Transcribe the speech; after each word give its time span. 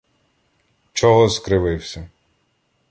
—Чого 0.93 1.29
скривився? 1.29 2.09